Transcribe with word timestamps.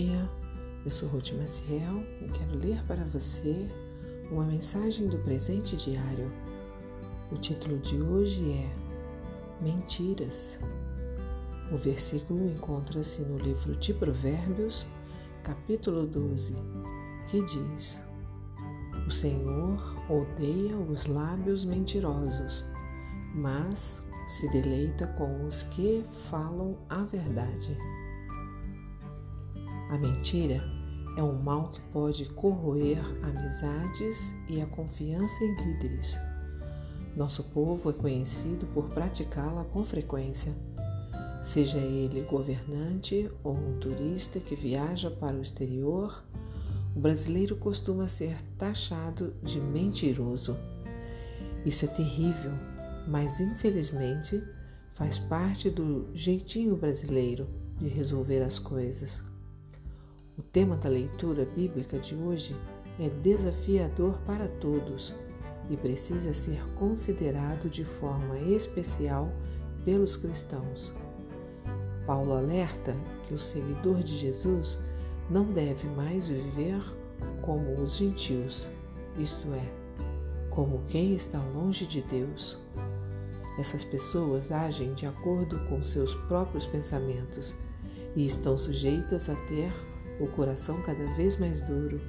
dia, 0.00 0.28
eu 0.84 0.90
sou 0.90 1.08
Ruth 1.08 1.32
Maciel 1.32 2.04
e 2.20 2.28
quero 2.28 2.58
ler 2.58 2.84
para 2.86 3.02
você 3.04 3.66
uma 4.30 4.44
mensagem 4.44 5.08
do 5.08 5.16
presente 5.20 5.74
diário. 5.74 6.30
O 7.32 7.36
título 7.36 7.78
de 7.78 8.02
hoje 8.02 8.52
é 8.52 9.64
Mentiras. 9.64 10.58
O 11.72 11.78
versículo 11.78 12.46
encontra-se 12.46 13.22
no 13.22 13.38
livro 13.38 13.74
de 13.76 13.94
Provérbios, 13.94 14.86
capítulo 15.42 16.06
12, 16.06 16.54
que 17.30 17.42
diz: 17.46 17.96
O 19.06 19.10
Senhor 19.10 19.80
odeia 20.10 20.76
os 20.76 21.06
lábios 21.06 21.64
mentirosos, 21.64 22.66
mas 23.34 24.02
se 24.28 24.46
deleita 24.50 25.06
com 25.06 25.46
os 25.46 25.62
que 25.62 26.04
falam 26.28 26.76
a 26.86 27.02
verdade. 27.02 27.74
A 29.88 29.96
mentira 29.96 30.62
é 31.16 31.22
um 31.22 31.40
mal 31.40 31.70
que 31.70 31.80
pode 31.92 32.26
corroer 32.26 32.98
amizades 33.22 34.34
e 34.48 34.60
a 34.60 34.66
confiança 34.66 35.44
em 35.44 35.54
líderes. 35.54 36.18
Nosso 37.16 37.44
povo 37.44 37.88
é 37.88 37.92
conhecido 37.92 38.66
por 38.66 38.88
praticá-la 38.88 39.64
com 39.64 39.84
frequência. 39.84 40.52
Seja 41.42 41.78
ele 41.78 42.22
governante 42.22 43.30
ou 43.44 43.54
um 43.54 43.78
turista 43.78 44.40
que 44.40 44.56
viaja 44.56 45.10
para 45.10 45.36
o 45.36 45.42
exterior, 45.42 46.22
o 46.94 47.00
brasileiro 47.00 47.56
costuma 47.56 48.08
ser 48.08 48.36
taxado 48.58 49.34
de 49.42 49.60
mentiroso. 49.60 50.56
Isso 51.64 51.84
é 51.84 51.88
terrível, 51.88 52.52
mas 53.06 53.40
infelizmente 53.40 54.42
faz 54.92 55.18
parte 55.18 55.70
do 55.70 56.08
jeitinho 56.12 56.76
brasileiro 56.76 57.46
de 57.78 57.86
resolver 57.86 58.42
as 58.42 58.58
coisas. 58.58 59.35
O 60.38 60.42
tema 60.42 60.76
da 60.76 60.90
leitura 60.90 61.46
bíblica 61.46 61.98
de 61.98 62.14
hoje 62.14 62.54
é 63.00 63.08
desafiador 63.08 64.18
para 64.26 64.46
todos 64.46 65.14
e 65.70 65.78
precisa 65.78 66.34
ser 66.34 66.62
considerado 66.74 67.70
de 67.70 67.86
forma 67.86 68.38
especial 68.40 69.32
pelos 69.82 70.14
cristãos. 70.14 70.92
Paulo 72.06 72.34
alerta 72.34 72.94
que 73.26 73.32
o 73.32 73.38
seguidor 73.38 74.02
de 74.02 74.14
Jesus 74.14 74.78
não 75.30 75.44
deve 75.44 75.88
mais 75.88 76.28
viver 76.28 76.82
como 77.40 77.72
os 77.72 77.96
gentios, 77.96 78.68
isto 79.18 79.48
é, 79.54 79.66
como 80.50 80.84
quem 80.88 81.14
está 81.14 81.42
longe 81.54 81.86
de 81.86 82.02
Deus. 82.02 82.58
Essas 83.58 83.84
pessoas 83.84 84.52
agem 84.52 84.92
de 84.92 85.06
acordo 85.06 85.58
com 85.66 85.80
seus 85.80 86.14
próprios 86.14 86.66
pensamentos 86.66 87.54
e 88.14 88.26
estão 88.26 88.58
sujeitas 88.58 89.30
a 89.30 89.34
ter 89.46 89.72
o 90.20 90.26
coração 90.26 90.80
cada 90.82 91.04
vez 91.14 91.36
mais 91.36 91.60
duro, 91.60 92.00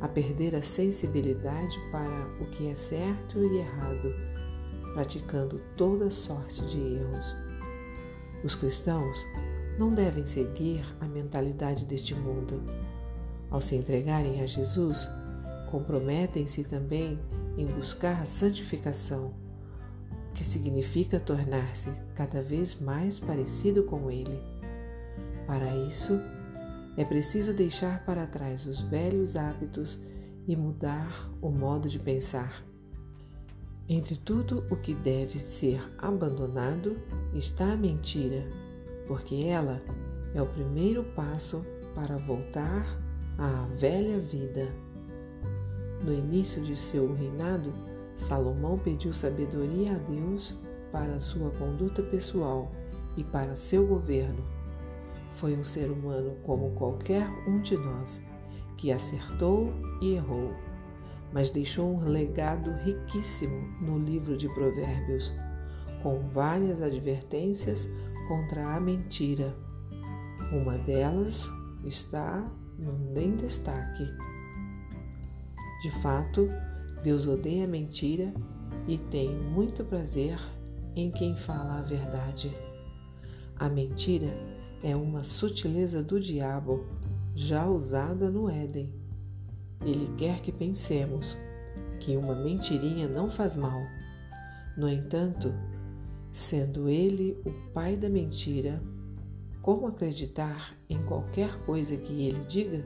a 0.00 0.08
perder 0.08 0.54
a 0.54 0.62
sensibilidade 0.62 1.78
para 1.90 2.26
o 2.40 2.46
que 2.46 2.68
é 2.68 2.74
certo 2.74 3.38
e 3.38 3.58
errado, 3.58 4.14
praticando 4.92 5.60
toda 5.76 6.10
sorte 6.10 6.64
de 6.66 6.78
erros. 6.78 7.36
Os 8.44 8.54
cristãos 8.54 9.18
não 9.78 9.92
devem 9.92 10.26
seguir 10.26 10.84
a 11.00 11.06
mentalidade 11.06 11.84
deste 11.84 12.14
mundo. 12.14 12.62
Ao 13.50 13.60
se 13.60 13.74
entregarem 13.74 14.40
a 14.40 14.46
Jesus, 14.46 15.08
comprometem-se 15.70 16.64
também 16.64 17.18
em 17.56 17.66
buscar 17.66 18.20
a 18.20 18.26
santificação, 18.26 19.32
que 20.34 20.44
significa 20.44 21.18
tornar-se 21.18 21.90
cada 22.14 22.42
vez 22.42 22.78
mais 22.78 23.18
parecido 23.18 23.84
com 23.84 24.10
Ele. 24.10 24.38
Para 25.46 25.74
isso, 25.86 26.20
é 26.96 27.04
preciso 27.04 27.52
deixar 27.52 28.04
para 28.04 28.26
trás 28.26 28.66
os 28.66 28.80
velhos 28.80 29.34
hábitos 29.34 29.98
e 30.46 30.54
mudar 30.54 31.30
o 31.40 31.50
modo 31.50 31.88
de 31.88 31.98
pensar. 31.98 32.64
Entre 33.88 34.16
tudo 34.16 34.64
o 34.70 34.76
que 34.76 34.94
deve 34.94 35.38
ser 35.38 35.82
abandonado 35.98 36.96
está 37.34 37.72
a 37.72 37.76
mentira, 37.76 38.46
porque 39.06 39.44
ela 39.44 39.82
é 40.34 40.40
o 40.40 40.46
primeiro 40.46 41.02
passo 41.02 41.64
para 41.94 42.16
voltar 42.16 42.86
à 43.36 43.66
velha 43.76 44.18
vida. 44.18 44.68
No 46.02 46.12
início 46.12 46.62
de 46.62 46.76
seu 46.76 47.12
reinado, 47.12 47.72
Salomão 48.16 48.78
pediu 48.78 49.12
sabedoria 49.12 49.92
a 49.92 49.98
Deus 49.98 50.54
para 50.92 51.18
sua 51.18 51.50
conduta 51.50 52.02
pessoal 52.02 52.70
e 53.16 53.24
para 53.24 53.56
seu 53.56 53.86
governo 53.86 54.53
foi 55.34 55.54
um 55.56 55.64
ser 55.64 55.90
humano 55.90 56.36
como 56.42 56.70
qualquer 56.72 57.26
um 57.46 57.60
de 57.60 57.76
nós, 57.76 58.22
que 58.76 58.92
acertou 58.92 59.72
e 60.00 60.14
errou, 60.14 60.52
mas 61.32 61.50
deixou 61.50 61.92
um 61.92 62.04
legado 62.04 62.70
riquíssimo 62.84 63.60
no 63.80 63.98
livro 63.98 64.36
de 64.36 64.48
Provérbios, 64.48 65.32
com 66.02 66.20
várias 66.28 66.82
advertências 66.82 67.88
contra 68.28 68.74
a 68.74 68.80
mentira. 68.80 69.54
Uma 70.52 70.78
delas 70.78 71.48
está 71.84 72.48
em 73.16 73.36
destaque. 73.36 74.04
De 75.82 75.90
fato, 76.02 76.48
Deus 77.02 77.26
odeia 77.26 77.64
a 77.64 77.68
mentira 77.68 78.32
e 78.86 78.98
tem 78.98 79.34
muito 79.36 79.84
prazer 79.84 80.38
em 80.94 81.10
quem 81.10 81.36
fala 81.36 81.78
a 81.78 81.82
verdade. 81.82 82.50
A 83.56 83.68
mentira 83.68 84.28
é 84.84 84.94
uma 84.94 85.24
sutileza 85.24 86.02
do 86.02 86.20
diabo 86.20 86.84
já 87.34 87.66
usada 87.66 88.30
no 88.30 88.50
Éden. 88.50 88.92
Ele 89.80 90.12
quer 90.18 90.42
que 90.42 90.52
pensemos 90.52 91.38
que 91.98 92.14
uma 92.18 92.34
mentirinha 92.34 93.08
não 93.08 93.30
faz 93.30 93.56
mal. 93.56 93.80
No 94.76 94.86
entanto, 94.86 95.54
sendo 96.30 96.86
ele 96.86 97.40
o 97.46 97.72
pai 97.72 97.96
da 97.96 98.10
mentira, 98.10 98.82
como 99.62 99.86
acreditar 99.86 100.76
em 100.86 101.02
qualquer 101.04 101.56
coisa 101.64 101.96
que 101.96 102.26
ele 102.26 102.44
diga? 102.44 102.84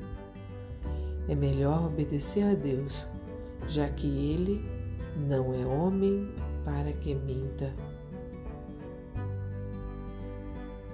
É 1.29 1.35
melhor 1.35 1.87
obedecer 1.87 2.45
a 2.45 2.55
Deus, 2.55 3.05
já 3.67 3.89
que 3.89 4.07
ele 4.07 4.65
não 5.29 5.53
é 5.53 5.67
homem 5.67 6.29
para 6.65 6.93
que 6.93 7.13
minta. 7.13 7.75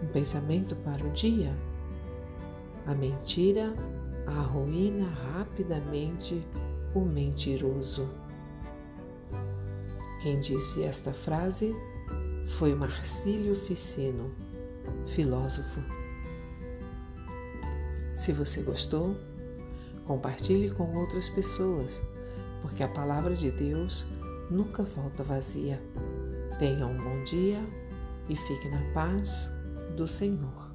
Um 0.02 0.06
pensamento 0.08 0.74
para 0.76 1.04
o 1.04 1.10
dia. 1.10 1.54
A 2.86 2.94
mentira 2.94 3.74
arruína 4.26 5.06
rapidamente 5.06 6.42
o 6.94 7.00
mentiroso. 7.00 8.08
Quem 10.22 10.40
disse 10.40 10.82
esta 10.82 11.12
frase 11.12 11.74
foi 12.58 12.74
Marcílio 12.74 13.54
Ficino, 13.54 14.30
filósofo. 15.06 15.80
Se 18.14 18.32
você 18.32 18.62
gostou, 18.62 19.16
compartilhe 20.06 20.70
com 20.70 20.96
outras 20.96 21.28
pessoas, 21.28 22.02
porque 22.62 22.82
a 22.82 22.88
palavra 22.88 23.34
de 23.34 23.50
Deus 23.50 24.06
nunca 24.50 24.82
volta 24.82 25.22
vazia. 25.22 25.80
Tenha 26.58 26.86
um 26.86 26.96
bom 26.96 27.24
dia 27.24 27.60
e 28.28 28.36
fique 28.36 28.68
na 28.68 28.80
paz 28.92 29.50
do 29.94 30.06
Senhor. 30.08 30.74